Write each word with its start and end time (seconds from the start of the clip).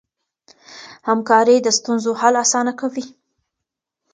همکاري 1.07 1.55
د 1.61 1.67
ستونزو 1.77 2.11
حل 2.21 2.35
اسانه 2.43 2.73
کوي. 2.79 3.05